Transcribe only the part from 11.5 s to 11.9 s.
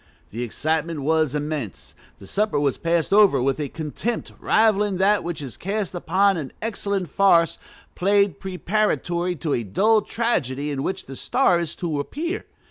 is